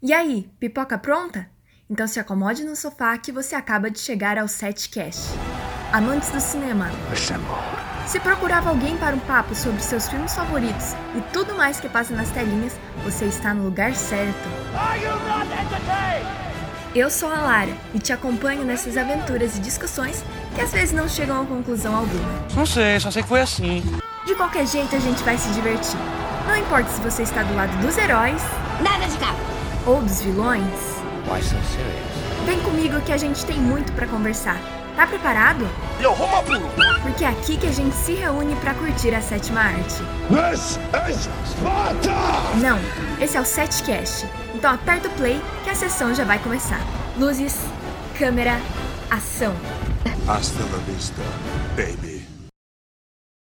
E 0.00 0.12
aí, 0.12 0.48
pipoca 0.60 0.96
pronta? 0.96 1.48
Então 1.90 2.06
se 2.06 2.20
acomode 2.20 2.62
no 2.62 2.76
sofá 2.76 3.18
que 3.18 3.32
você 3.32 3.56
acaba 3.56 3.90
de 3.90 3.98
chegar 3.98 4.38
ao 4.38 4.46
Setcast. 4.46 5.36
Amantes 5.92 6.30
do 6.30 6.40
cinema, 6.40 6.88
se 8.06 8.20
procurava 8.20 8.70
alguém 8.70 8.96
para 8.96 9.16
um 9.16 9.18
papo 9.18 9.56
sobre 9.56 9.80
seus 9.80 10.08
filmes 10.08 10.36
favoritos 10.36 10.92
e 11.16 11.20
tudo 11.32 11.56
mais 11.56 11.80
que 11.80 11.88
passa 11.88 12.14
nas 12.14 12.30
telinhas, 12.30 12.78
você 13.02 13.24
está 13.24 13.52
no 13.52 13.64
lugar 13.64 13.92
certo. 13.92 14.48
Eu 16.94 17.10
sou 17.10 17.32
a 17.32 17.40
Lara 17.40 17.76
e 17.92 17.98
te 17.98 18.12
acompanho 18.12 18.64
nessas 18.64 18.96
aventuras 18.96 19.56
e 19.56 19.60
discussões 19.60 20.22
que 20.54 20.60
às 20.60 20.70
vezes 20.70 20.92
não 20.92 21.08
chegam 21.08 21.42
a 21.42 21.44
conclusão 21.44 21.96
alguma. 21.96 22.46
Não 22.54 22.64
sei, 22.64 23.00
só 23.00 23.10
sei 23.10 23.22
que 23.22 23.28
foi 23.28 23.40
assim. 23.40 23.82
De 24.24 24.36
qualquer 24.36 24.64
jeito, 24.64 24.94
a 24.94 25.00
gente 25.00 25.24
vai 25.24 25.36
se 25.36 25.48
divertir. 25.54 25.98
Não 26.46 26.56
importa 26.56 26.88
se 26.88 27.00
você 27.00 27.24
está 27.24 27.42
do 27.42 27.54
lado 27.56 27.76
dos 27.78 27.98
heróis 27.98 28.40
Nada 28.80 29.08
de 29.08 29.18
carro. 29.18 29.57
Ou 29.88 30.02
dos 30.02 30.20
vilões, 30.20 30.62
Why 31.26 31.42
so 31.42 31.56
serious? 31.72 32.44
vem 32.46 32.60
comigo 32.60 33.00
que 33.00 33.12
a 33.12 33.16
gente 33.16 33.44
tem 33.46 33.56
muito 33.58 33.90
para 33.92 34.06
conversar. 34.06 34.58
Tá 34.94 35.06
preparado? 35.06 35.66
Yo! 36.00 36.10
Porque 37.02 37.24
é 37.24 37.28
aqui 37.28 37.56
que 37.56 37.66
a 37.68 37.72
gente 37.72 37.94
se 37.94 38.14
reúne 38.14 38.54
para 38.56 38.74
curtir 38.74 39.14
a 39.14 39.20
sétima 39.22 39.60
arte. 39.60 40.02
This 40.28 40.78
is 41.08 41.28
Sparta! 41.46 42.10
Não, 42.60 42.78
esse 43.22 43.36
é 43.36 43.40
o 43.40 43.44
Setcast. 43.44 44.26
Então 44.54 44.72
aperta 44.74 45.08
o 45.08 45.10
play 45.12 45.40
que 45.64 45.70
a 45.70 45.74
sessão 45.74 46.14
já 46.14 46.24
vai 46.24 46.38
começar. 46.40 46.80
Luzes, 47.16 47.56
câmera, 48.18 48.60
ação. 49.10 49.54
Hasta 50.26 50.62
la 50.64 50.78
vista, 50.92 51.22
baby. 51.76 52.07